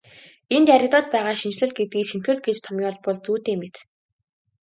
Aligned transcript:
Энд 0.55 0.67
яригдаад 0.75 1.07
байгаа 1.13 1.35
шинэчлэл 1.41 1.71
гэдгийг 1.77 2.05
шинэтгэл 2.09 2.39
гэж 2.45 2.57
томьёолбол 2.65 3.17
зүйтэй 3.25 3.55
мэт. 3.61 3.75